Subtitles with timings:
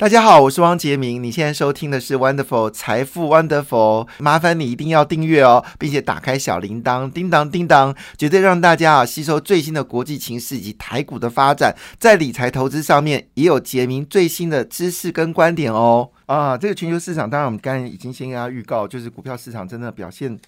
[0.00, 1.22] 大家好，我是汪杰明。
[1.22, 16.08] 你现在收听的是 Wonderful 财富 Wonderful，麻烦你一定要订阅哦，并且打开小铃铛，叮当叮当，绝对让大家啊吸收最新的国际情势以及台股的发展，在理财投资上面也有杰明最新的知识跟观点哦。
[16.24, 20.40] 啊，这个全球市场，当然我们刚才已经先跟大家预告，就是股票市场真的表现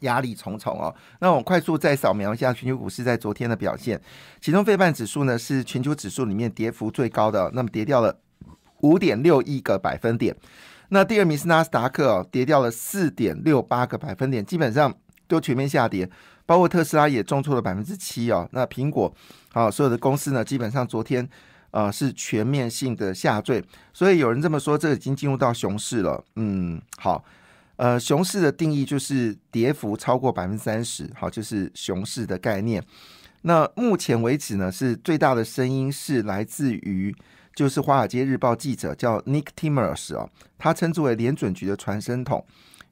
[0.00, 0.94] 压力重重哦。
[1.20, 4.00] 那我快速再扫描一下全球股市在昨天的表现，
[4.40, 8.20] 其中费半指数呢是全球指数里面跌幅最高的，那么跌掉了。
[8.84, 10.36] 五点六亿个百分点，
[10.90, 14.94] 那第二名是纳斯达克哦，跌掉了四点六八个百分点，基本上
[15.26, 16.06] 都全面下跌，
[16.44, 18.46] 包括特斯拉也重挫了百分之七哦。
[18.52, 19.10] 那苹果
[19.54, 21.26] 啊，所有的公司呢，基本上昨天
[21.70, 26.22] 呃是全面性的下坠，所以有人这么说，这已经进入到熊市了。
[26.36, 27.24] 嗯，好，
[27.76, 32.84] 呃，熊市的定义就是跌幅超过百分之三十，好，就是熊市的概念。
[33.46, 37.14] 那目前为止呢，是最大的声音是来自于。
[37.54, 42.44] 就是《华尔街日报》记者叫 Nick Timers 啊，他称之为联准局的传声筒。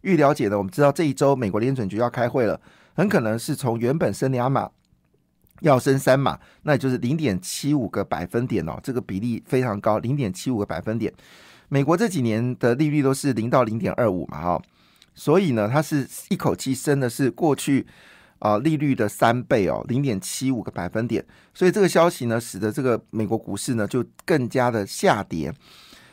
[0.02, 2.60] 预了解的，我们知道这一周美国联准局要开会了，
[2.94, 4.70] 很可能是从原本升两码
[5.62, 11.12] 要升三码，那也就是零点七五个百分点哦，这个比例非常高，零点七五个百分点。
[11.68, 14.62] 美国这几年的利率都是零到零点二五嘛，哈，
[15.12, 17.84] 所以呢，它是一口气升的是过去。
[18.42, 25.54] 啊，利率的三倍哦，零点七五个百分点，所以这个消息呢，使得这个美国股市呢就更加的下跌。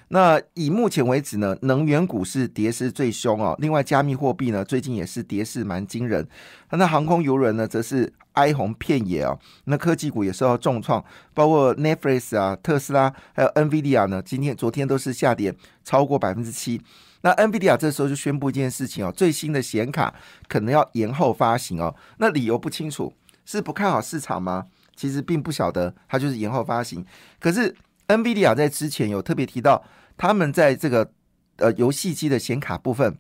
[0.10, 3.56] 那以目前为止呢，能源股市跌势最凶哦。
[3.60, 6.28] 另外，加密货币呢最近也是跌势蛮惊人。
[6.70, 9.40] 那航空游轮呢，则是哀鸿遍野哦。
[9.64, 15.52] 那科技股也受到重创，包括 Netflix 啊、特斯拉还有 NVIDIA 呢，今天、昨天都是下跌
[15.84, 16.80] 超过百分之七。
[17.22, 20.14] 那 NVIDIA 这时候就宣布一件事情哦，最新的显卡
[20.48, 21.94] 可能要延后发行哦。
[22.18, 23.14] 那理由不清楚，
[23.46, 24.66] 是不看好市场吗？
[24.96, 27.06] 其实并不晓得，它就是延后发行。
[27.40, 27.76] 可是
[28.08, 29.84] NVIDIA 在之前有特别提到，
[30.18, 31.12] 他们在这个
[31.58, 33.18] 呃游戏机的显卡部分，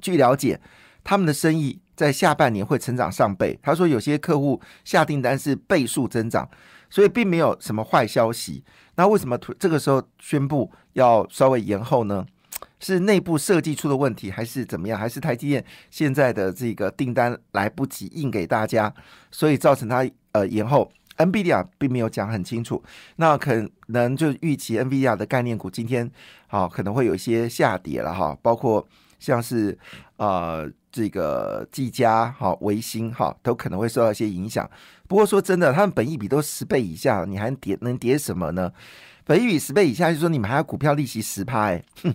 [0.00, 0.60] 据了解，
[1.04, 3.58] 他们的生意在下半年会成长上倍。
[3.62, 6.48] 他说有些客户下订单是倍数增长，
[6.90, 8.64] 所以并没有什么坏消息。
[8.96, 12.26] 那为什么这个时候宣布要稍微延后呢？
[12.80, 14.98] 是内部设计出的问题，还是怎么样？
[14.98, 18.92] 还是台积电现在的这个订单来不及印给大家，
[19.30, 22.80] 所以造成它呃延后？NVIDIA 并没有讲很清楚，
[23.16, 26.08] 那可能就预期 NVIDIA 的概念股今天
[26.46, 28.86] 好可能会有一些下跌了哈，包括
[29.18, 29.76] 像是
[30.16, 34.70] 呃这个技嘉、好维新哈都可能会受到一些影响。
[35.08, 38.72] 不过说真的，他们本益比都十倍以下，你还跌能跌什么呢？
[39.28, 42.14] 本益比十倍以下，就说你们还要股票利息十趴哎，哼。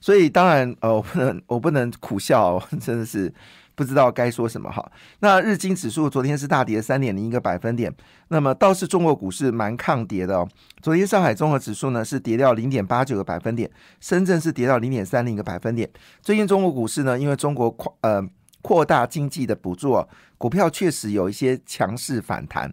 [0.00, 3.32] 所以当然，呃，我不能，我不能苦笑， 真的是
[3.76, 4.90] 不知道该说什么哈。
[5.20, 7.94] 那日经指数昨天是大跌三点零一个百分点，
[8.28, 10.48] 那么倒是中国股市蛮抗跌的哦。
[10.82, 15.88] 昨天上海综合指数呢是跌掉零点八九个百分点，深圳是跌到零点三零个百分点。
[16.20, 18.20] 最近中国股市呢，因为中国呃
[18.62, 20.04] 扩大经济的补助，
[20.38, 22.72] 股票确实有一些强势反弹。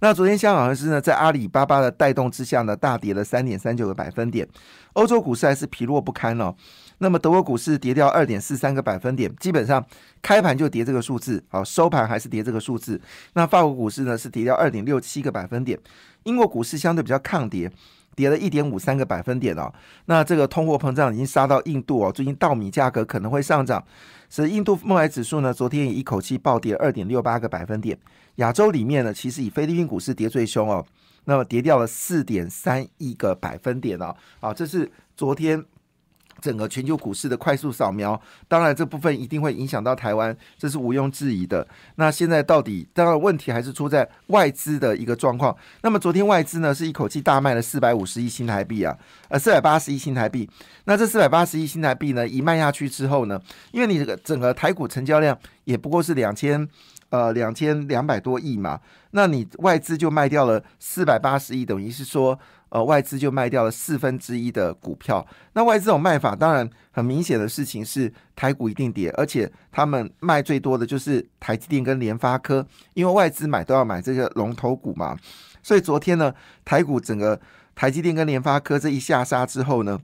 [0.00, 4.46] 那昨天香港股市呢，在阿里巴巴的带动之下呢，大跌了三点三九个百分点。
[4.92, 6.54] 欧洲股市还是疲弱不堪哦。
[6.98, 9.84] 那么德国股市跌掉二点四三个百分点，基本上
[10.20, 13.00] 开盘就跌这个数字，好收盘还是跌这个数字。
[13.34, 15.78] 那法国股市呢是跌掉二点六七个百分点。
[16.24, 17.70] 英国股市相对比较抗跌，
[18.14, 19.72] 跌了一点五三个百分点哦。
[20.06, 23.82] 那这个通货膨胀已经杀到印度哦，最近稻米价格可能会上涨，
[24.28, 27.98] 使印度孟买指数呢昨天也一口气暴跌二点六八个百分点。
[28.36, 30.84] 亚洲里面呢，其实以菲律宾股市跌最凶哦，
[31.24, 35.64] 那么跌掉了四点三亿个百分点哦，啊，这是昨天
[36.40, 38.20] 整个全球股市的快速扫描。
[38.48, 41.66] 当然，这部分一定会影响到台湾，这是毋庸置疑的。
[41.96, 45.56] 那现在到底，当然问题还是出在外资的一个状况。
[45.82, 48.96] 那么昨天外资呢，是一口气大卖了四百五十亿新台币啊，
[49.28, 50.48] 呃，四百八十亿新台币。
[50.84, 53.40] 那这四百八十亿新台币呢，一卖下去之后呢，
[53.72, 56.68] 因为你这个整个台股成交量也不过是两千。
[57.08, 58.80] 呃，两千两百多亿嘛，
[59.12, 62.36] 那你外资就卖掉了四百八十亿，等于是说，
[62.68, 65.24] 呃，外资就卖掉了四分之一的股票。
[65.52, 75.16] 那外资这种卖法，当然很明显的事情是台股一定跌，而且他们卖最多的就是台积电跟联发科，因为外资买都要买这个龙头股嘛。
[75.62, 76.34] 所以昨天呢，
[76.64, 77.40] 台股整个
[77.74, 80.00] 台积电跟联发科这一下杀之后呢，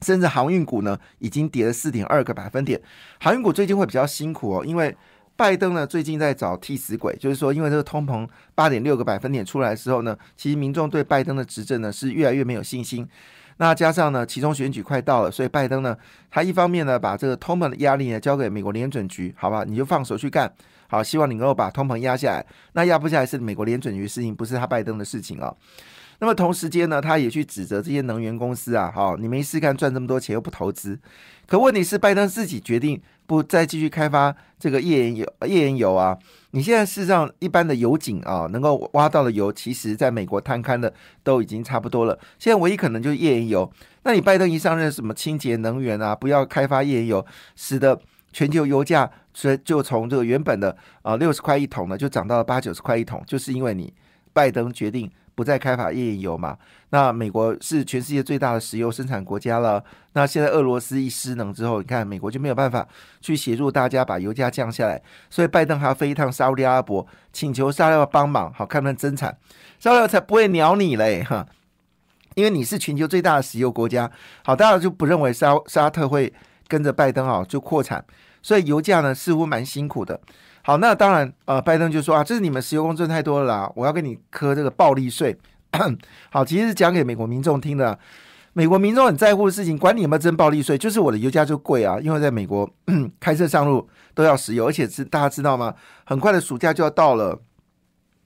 [0.00, 2.80] 甚至航运股呢已经跌了四点二个百分点。
[3.20, 4.96] 航运股最近会比较辛苦哦，因为。
[5.36, 13.08] 拜登呢，最近在找替死鬼，就是说，因为这个通膨八点六个百分点出来的时候呢，其实民众对拜登的执政呢是越来越没有信心。
[13.56, 15.96] 那加上呢，其中选举快到了，所以拜登呢，
[16.30, 20.52] 他一方面呢把这个通膨的压力呢交给美国联准局，好吧，你就放手去干，
[20.88, 22.46] 好，希望你能够把通膨压下来。
[22.72, 25.54] 那压不下来是美国联准局的事情，不是他拜登的事情啊。
[26.22, 30.96] 那么同时间呢，他也去指责这些能源公司啊，哈，你没事干赚这么多钱又不投资。
[31.48, 36.16] 可问题是，拜登自己决定不再继续开发这个页岩油，页岩油啊。
[36.52, 42.16] 你现在事实上一般的油井啊，能够挖到的油，其实在美国探勘的都已经差不多了。
[42.38, 43.68] 现在唯一可能就是页岩油。
[44.04, 47.26] 那你拜登一上任，什么清洁能源啊，不要开发页岩油，
[47.56, 48.00] 使得
[48.32, 53.92] 全球油价所以就从这个原本的啊六十块一桶呢，就涨到了八九十块一桶，就是因为你
[54.32, 55.10] 拜登决定。
[55.42, 56.56] 不再开发页岩油嘛？
[56.90, 59.82] 那美国是全世界最大的石油生产国家了。
[60.12, 62.86] 那现在俄罗斯一失能之后，你看美国就没有办法
[63.20, 65.02] 去协助大家把油价降下来。
[65.28, 69.36] 所以拜登还要飞一趟沙特阿拉伯，请求沙特帮忙，好看看增产。
[69.80, 71.46] 沙特才不会鸟你嘞，哈！
[72.34, 74.10] 因为你是全球最大的石油国家，
[74.44, 76.32] 好，大家就不认为沙沙特会
[76.68, 78.04] 跟着拜登啊就扩产。
[78.42, 80.20] 所以油价呢似乎蛮辛苦的。
[80.64, 85.36] 好，那当然，呃，拜登就说啊，这是你们石油公司太多了啦，我要给你磕这个暴利税。
[86.30, 87.98] 好，其实是讲给美国民众听的。
[88.52, 92.70] 美国民众很在乎的事情，管你有没有征暴利税，就是我的油价就贵啊，因为在美国
[93.18, 95.74] 开车上路都要石油，而且是大家知道吗？
[96.04, 97.40] 很快的暑假就要到了，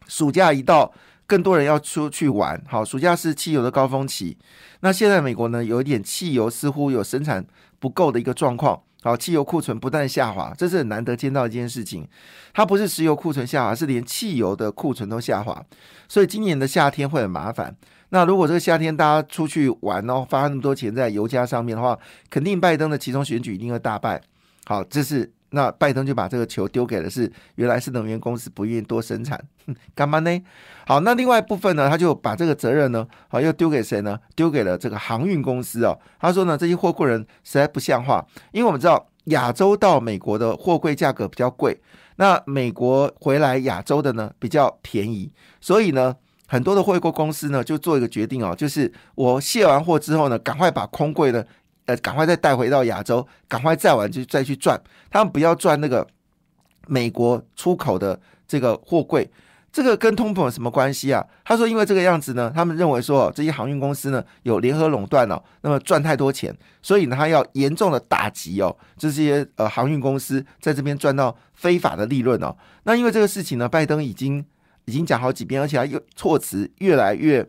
[0.09, 0.93] 暑假一到，
[1.27, 2.61] 更多人要出去玩。
[2.67, 4.37] 好，暑假是汽油的高峰期。
[4.81, 7.47] 那现在美国呢，有一点汽油似乎有生产
[7.79, 8.83] 不够的一个状况。
[9.07, 12.05] 好，汽油库存不断下滑，这是很难得见到一件事情。
[12.53, 15.65] 它不是石油库存下滑，是连汽油的库存都下滑。
[16.09, 17.73] 所以今年的夏天会很麻烦。
[18.09, 21.97] 那如果这个夏天大家出去玩哦，花那么多钱在油价上面的话，
[22.29, 24.21] 肯定拜登的其中选举一定会大败。
[24.65, 29.41] 好，这是那拜登就把这个球丢给了是原来是能源公司不愿意多生产，
[29.95, 30.43] 干嘛呢？
[30.87, 34.19] 好，那另外一部分呢，他就把这个责任呢，好又丢给谁呢？
[34.35, 35.99] 丢给了这个航运公司哦。
[36.19, 41.81] 他说呢，这些货柜人实在不像话，因为我们知道亚洲到美国的货柜价格比较贵，
[42.17, 46.15] 那美国回来亚洲的呢比较便宜，所以呢，
[46.47, 51.45] 很多的货柜公司呢就做一个决定哦，就是我卸完货之后呢，赶快把空柜呢。
[51.87, 54.81] 呃，赶快再带回到亚洲，赶快再玩就再去赚。
[55.11, 56.07] 他们不要赚那个
[56.87, 59.31] 美国出口的这个货柜，
[59.73, 61.25] 这个跟通膨有什么关系啊？
[61.45, 66.53] 他说，因为这个样子呢，他们认为说这些航运公司呢有联合垄断哦，那么赚太多钱，
[66.83, 72.57] 所以呢，他要严重的打击哦这些呃航运公司在这边赚到非法的利润哦。
[72.83, 74.45] 那因为这个事情呢，拜登已经
[74.87, 77.49] 已经讲好几遍，而且他又措辞越来越。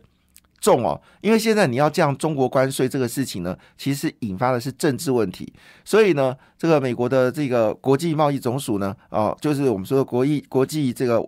[0.60, 5.52] 重哦，因为现在你要降中国关税这个事情呢，其实引发的是政治问题，
[5.84, 11.24] 所以呢，这个美国的这个国际贸易总署呢，哦，就是我们说的国际国际这个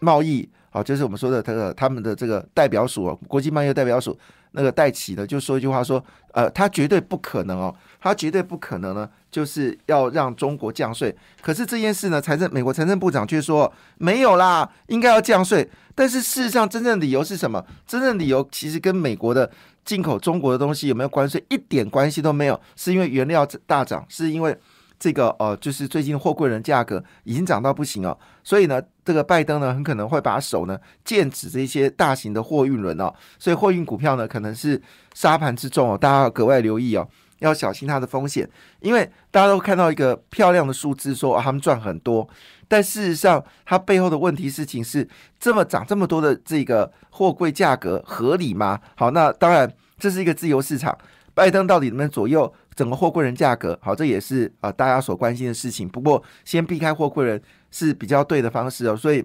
[0.00, 4.18] 贸易，好，就是我们说的这个他们的这个代表署，国际贸易代表署。
[4.52, 11.14] 那个戴奇呢，就说一句话说，呃，他绝对不可能哦，他绝对不可能呢，就是要让中国降税。
[11.42, 15.68] 可是这件事呢，财政美国财政部长却说没有啦，应该要降税。
[15.94, 17.62] 但是事实上，真正理由是什么？
[17.86, 19.48] 真正理由其实跟美国的
[19.84, 24.58] 进口中国的东西有没有关税一点关系都没有，是因为原料大涨，是因为。
[24.98, 34.80] 这个呃，就是最近货柜人价格已经涨到不行哦，所以呢，这个拜登呢很可能会把手呢剑指这些大型的货运轮哦，所以货运股票呢可能是
[35.14, 37.08] 沙盘之中哦，大家要格外留意哦，
[37.38, 38.48] 要小心它的风险，
[38.80, 42.28] 因为大家都看到一个漂亮的数字说他们赚很多，
[42.66, 45.08] 但事实上它背后的问题事情是
[45.38, 48.80] 这么涨这么多的这个货柜价格合理吗？
[48.96, 50.98] 好，那当然这是一个自由市场，
[51.34, 52.52] 拜登到底能不能左右？
[52.78, 55.88] 整个货柜人价格好，这也是啊大家所关心的事情。
[55.88, 58.96] 不过，先避开货柜人是比较对的方式哦。
[58.96, 59.18] 所以，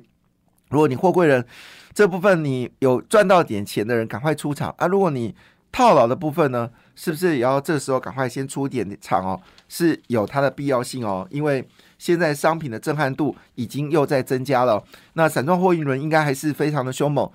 [0.69, 1.45] 如果你货柜人
[1.93, 4.87] 这部分你有赚到点钱的人，赶快出场啊！
[4.87, 5.35] 如果你
[5.71, 9.39] 套牢的部分呢，是不是也要这时候赶快先出点场哦？
[9.69, 11.63] 是有它的必要性哦，因为
[11.99, 14.83] 现在商品的震撼度已经又在增加了。
[15.13, 17.29] 那散装货运轮应该还是非常的凶猛。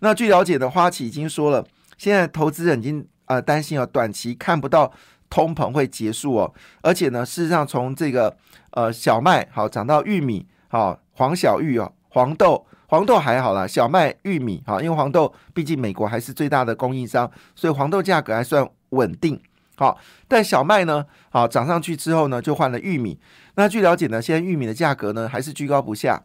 [0.00, 1.64] 那据了解的花旗已经说了，
[1.96, 4.92] 现在投资人已经呃担心啊，短期看不到。
[5.32, 8.36] 通膨会结束哦，而且呢，事实上从这个
[8.72, 19.40] 呃小麦好涨到玉米好黄小玉哦黄豆黄豆还好啦，小麦玉米好，因为黄豆毕竟美国还是最大的供应商，所以黄豆价格还算稳定
[19.76, 19.98] 好。
[20.28, 23.18] 但小麦呢好涨上去之后呢，就换了玉米。
[23.54, 26.22] 那据了解呢，现在玉米的价格呢还是居高不下。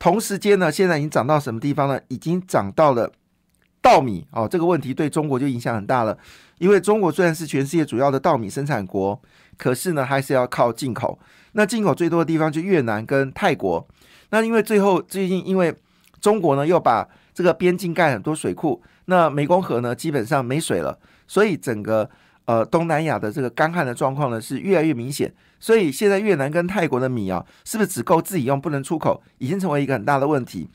[0.00, 2.00] 同时间呢，现在已经涨到什么地方呢？
[2.08, 3.12] 已经涨到了
[3.84, 6.16] 稻米哦，这个问题对中国就影响很大了。
[6.56, 9.20] 因为中国虽然是全世界主要的稻米生产国，
[9.58, 11.18] 可是呢还是要靠进口。
[11.52, 13.86] 那进口最多的地方就越南跟泰国。
[14.30, 15.74] 那因为最后最近因为
[16.18, 20.98] 中国呢又把这个边境盖很多水库，那湄公河呢基本上没水了，
[21.28, 22.08] 所以整个
[22.46, 25.30] 呃东南亚的这个干旱的状况呢是越来越明显。
[25.60, 30.68] 所以现在越南跟泰国的米啊，是不是只够自己用不能出口，已经成为一个很大的问题。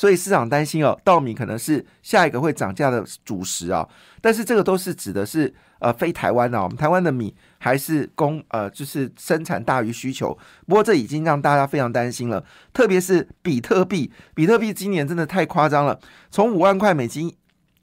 [0.00, 3.86] 所以市场担心哦，稻米可能是下一个会涨价的主食啊。
[4.22, 10.32] 但是这个都是指的是呃非台湾啊，我们台湾的米还是供呃就是生产大于需求。
[10.66, 12.42] 不过这已经让大家非常担心了，
[12.72, 17.30] 特别是比特币，比特币今年真的太夸张了，从五万块美金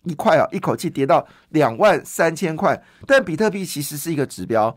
[0.06, 2.82] 一块啊，一口气跌到两万三千块。
[3.06, 4.76] 但比特币其实是一个指标，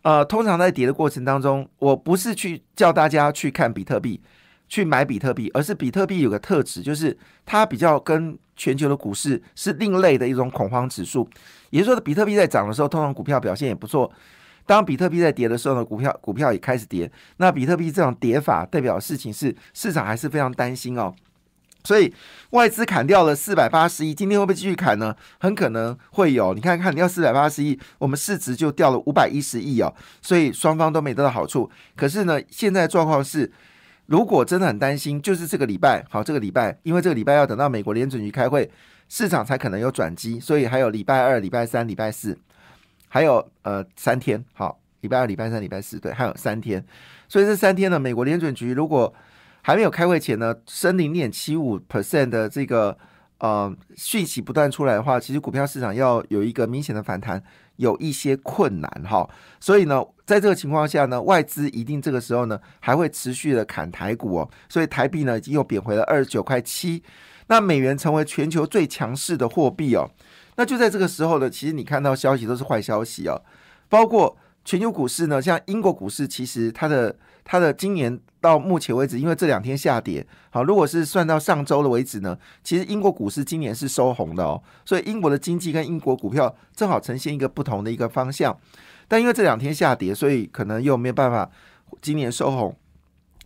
[0.00, 4.22] 呃，通常在跌的过程当中，我不是去叫大家去看比特币。
[4.68, 11.28] 去买比特币，而是比特币有个特质，就是它比较跟全球的股市是另类的一种恐慌指数。
[11.70, 14.10] 也就是说，比特币在涨的时候，通常股票表现也不错；
[14.66, 17.10] 当比特币在跌的时候呢，股票股票也开始跌。
[17.38, 21.14] 那比特币这种跌法代表的事情是市场还是非常担心哦。
[21.84, 22.12] 所以
[22.50, 25.16] 外资砍掉了四百八十亿，今天会不会继续砍呢？
[25.38, 26.52] 很可能会有。
[26.52, 29.94] 你看看，你要四百八十亿，我们市值就掉了五百一十亿哦。
[30.20, 31.70] 所以双方都没得到好处。
[31.96, 33.50] 可是呢，现在状况是。
[34.08, 38.70] 如果真的很担心，就是这个礼拜，好，这个礼拜，因为这个礼拜要等到美国联准局开会，
[39.06, 42.38] 市场才可能有转机，所以还有礼拜二、礼拜三、礼拜四，
[43.08, 46.82] 还有呃三天，好，礼拜二、礼拜三、礼拜四，对，还有三天，
[47.28, 49.14] 所以这三天呢，美国联准局如果
[49.60, 52.96] 还没有开会前呢，升零点七五 percent 的这个
[53.38, 57.42] 呃讯息不断出来的话，其实股票市场要有一个明显的反弹。
[57.78, 59.30] 有一些困难哈，
[59.60, 67.00] 所以呢，在这个情况下呢，外资一定这个时候呢还会持续的砍台股哦，所以台币呢已经又贬回了二十九块七，
[67.46, 70.10] 那美元成为全球最强势的货币哦，
[70.56, 73.40] 那就在这个时候呢，其实你看到消息都是坏消息哦，
[73.88, 77.14] 包括全球股市呢，像英国股市，其实它的。
[77.50, 88.56] 它的今年到目前为止，因为这两天下跌，好，如果是算到上周的为止呢，其实英国股市今年是收红的哦，所以英国的经济跟英国股票正好呈现一个不同的一个方向。
[89.08, 91.50] 但因为这两天下跌，所以可能又没有办法
[92.00, 92.76] 今年收红。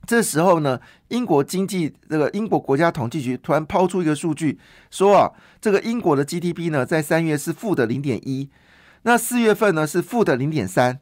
[0.04, 4.58] 这时候呢，英国经济这个英国国家统计局突然抛出一个数据，
[4.90, 5.30] 说啊，
[5.60, 8.50] 这个英国的 GDP 呢，在三月是负的零点一，
[9.02, 10.98] 那四月份呢是负的零点三，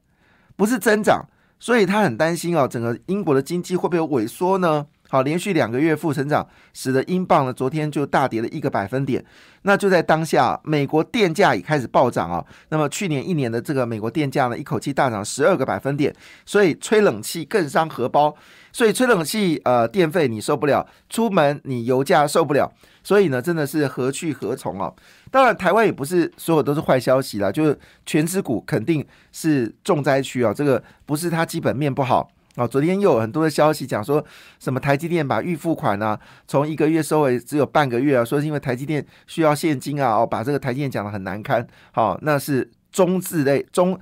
[0.54, 1.26] 不是增长。
[1.60, 4.86] 所以他很担心啊，整个英国的经济会不会萎缩呢？
[5.10, 9.22] 好，连续两个月负成长，使得英镑呢昨天就大跌了一个百分点。
[9.62, 12.42] 那就在当下，美国电价也开始暴涨啊。
[12.68, 16.14] 那么去年一年的这个美国电价呢，一口气大涨十二个百分点，
[16.46, 18.34] 所以吹冷气更伤荷包。
[18.72, 22.72] 所以吹冷气，呃，电费你受不了，出门你油价受不了。
[23.02, 24.92] 所以呢，真的是何去何从啊？
[25.28, 27.76] 当然，台湾也不是所有都是坏消息啦，就是
[28.06, 30.54] 全资股肯定是重灾区啊。
[30.54, 32.66] 这个不是它基本面不好啊。
[32.66, 34.24] 昨天又有很多的消息讲说
[34.58, 41.66] 什么台积电把预付款啊，从一个月收为只有半个月啊，说是因为台积电需要现金啊，哦，把这个台积电讲的很难堪。
[41.92, 43.98] 好，那是中字类中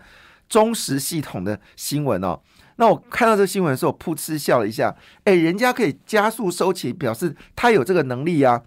[0.49, 2.41] 中实系统的新闻哦。
[2.77, 4.95] 那我看到这个新闻的时候，噗嗤笑了一下。
[5.25, 8.63] 哎，人家可以加速收钱，表示他有这个能力啊。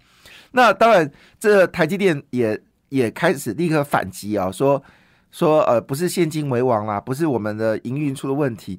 [0.50, 1.10] 那当然，
[1.40, 2.60] 这台积电也
[2.90, 4.82] 也开始立刻反击啊，说
[5.30, 8.78] 说呃，不是现金为王啦，不是我们的营运出了问题，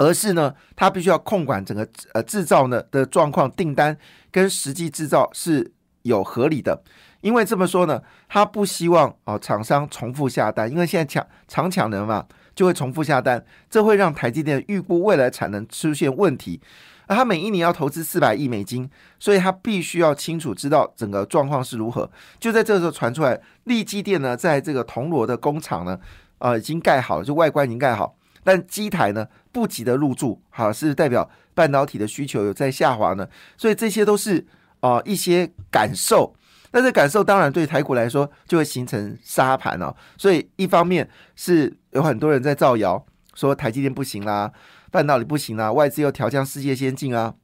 [0.00, 3.94] 而是呢，他必须要控管整个呃制造呢的状况，订单
[4.32, 5.70] 跟实际制造是
[6.02, 6.82] 有合理的。
[7.20, 16.58] 因为这么说呢，他不希望哦厂商重复下单，因为现在抢常抢人嘛，就会重复下单，这会让台积电预估未来产能出现问题。
[17.06, 18.88] 而他每一年要投资四百亿美金，
[19.18, 22.10] 所以他必须要清楚知道整个状况是如何。
[22.38, 25.98] 就在这个时候传出来，利基电呢，在这个铜锣的工厂呢，
[26.38, 33.28] 呃，已经盖好了，就外观已经盖好，但机台呢不急的入驻，好是代表半导体的需求有在下滑呢。
[33.56, 34.46] 所以这些都是
[34.80, 36.34] 啊一些感受，
[36.70, 39.94] 但是感受当然对台股来说就会形成沙盘哦。
[40.16, 43.04] 所以一方面是有很多人在造谣
[43.34, 44.52] 说台积电不行啦。
[44.90, 47.34] 半导体不行啊，外资又调降世界先进啊。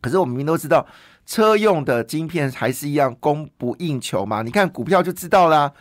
[0.00, 0.84] 可是我们明都知道，
[1.24, 4.42] 车用的晶片还是一样供不应求嘛。
[4.42, 5.72] 你看股票就知道啦。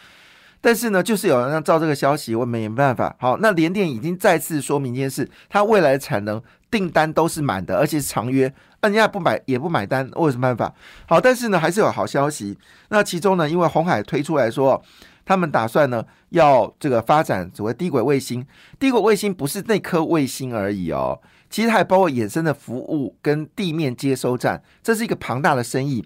[0.61, 3.13] 但是呢，就是有人要照这个消息，我们没办法。
[3.19, 10.73] 好，那联电已经再次说明一件事，它未来的产能订单都是满的，而且是长约，那人家不买也不买单，我有什么办法？
[11.07, 12.57] 好，但是呢，还是有好消息。
[12.89, 14.81] 那其中呢，因为红海推出来说。
[15.23, 18.45] 他们打算呢，要这个发展所谓低轨卫星。
[18.79, 26.03] 低轨卫星不是那颗卫星而已哦，其实还包括衍生的服务跟地面接收站，这是一个庞大的生意。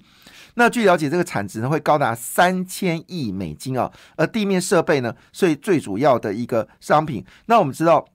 [0.56, 3.92] 那据了解，这个产值呢会高达三千亿美金哦。
[4.16, 7.24] 而地面设备呢，所以最主要的一个商品。
[7.46, 8.06] 那我们知道，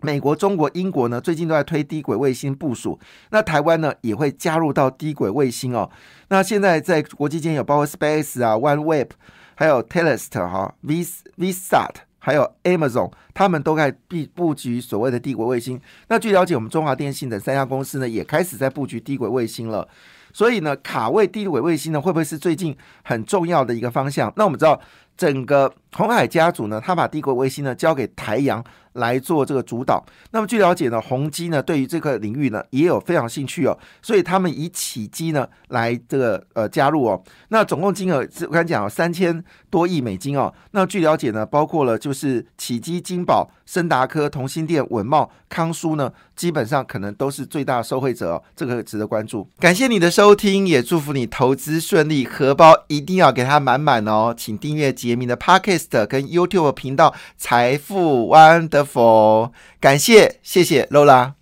[0.00, 2.98] 美国、中国、英国呢，最近都在推低轨卫星部署。
[3.30, 5.90] 那台湾呢，也会加入到低轨卫星哦。
[6.28, 9.10] 那现在在国际间有包括 Space 啊、OneWeb。
[9.54, 11.04] 还有 Telest 哈，V
[11.36, 15.78] VSAT，还有 Amazon，他们都在布布局所谓的低轨卫星。
[16.08, 19.86] 那据了解，我们中华电信等三家公司呢，也开始在布局低轨卫星了。
[20.32, 24.32] 所以呢，卡位低轨卫星呢，会不会是最近很重要的一个方向？
[24.36, 24.80] 那我们知道，
[25.16, 28.64] 整个红海家族呢，他把低轨卫星呢交给台阳。
[28.94, 30.04] 来做这个主导。
[30.30, 37.22] 那么据了解呢，宏基呢对于这个领域呢也有非常兴趣哦，所以他们以起基呢来这个呃加入哦。
[37.48, 40.52] 那总共金额我刚讲三千多亿美金哦。
[40.72, 48.42] 那据了解呢，包括了就是起基、金宝、森达科、同心电、稳茂、康舒呢，基本上可能都是最大的受惠者哦。
[48.54, 49.48] 这个值得关注。
[49.58, 54.34] 感谢你的收听，也祝福你投资顺利，荷包一定要给它满满哦。
[54.36, 58.81] 请订阅杰明的 Podcast 跟 YouTube 频道《财富 One》的。
[58.84, 61.34] 否，感谢，谢谢 Lola。